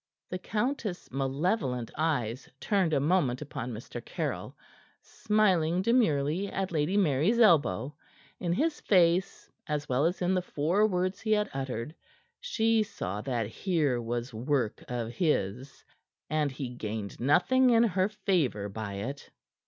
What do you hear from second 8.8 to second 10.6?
face as well as in the